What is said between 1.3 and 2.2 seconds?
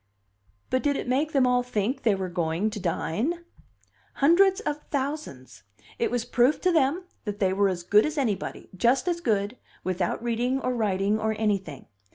them all think they